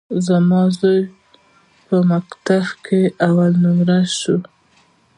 [0.27, 0.99] زما زوى
[1.87, 4.35] په مکتب کښي اول نؤمره سو.